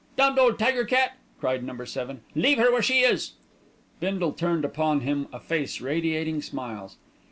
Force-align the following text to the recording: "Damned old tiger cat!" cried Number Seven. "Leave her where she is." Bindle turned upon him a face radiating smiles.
"Damned 0.17 0.39
old 0.39 0.57
tiger 0.57 0.83
cat!" 0.83 1.15
cried 1.39 1.63
Number 1.63 1.85
Seven. 1.85 2.21
"Leave 2.33 2.57
her 2.57 2.71
where 2.71 2.81
she 2.81 3.01
is." 3.01 3.33
Bindle 3.99 4.31
turned 4.31 4.65
upon 4.65 5.01
him 5.01 5.27
a 5.31 5.39
face 5.39 5.79
radiating 5.79 6.41
smiles. 6.41 6.97